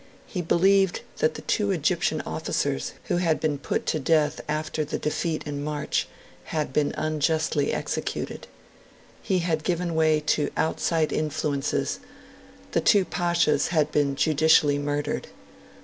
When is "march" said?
5.63-6.07